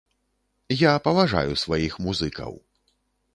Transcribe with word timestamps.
Я 0.75 0.93
паважаю 1.07 1.51
сваіх 1.65 1.93
музыкаў. 2.07 2.53